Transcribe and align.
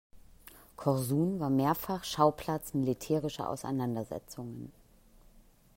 Korsun 0.77 1.39
war 1.39 1.51
mehrfach 1.51 2.03
Schauplatz 2.03 2.73
militärischer 2.73 3.47
Auseinandersetzungen. 3.47 4.71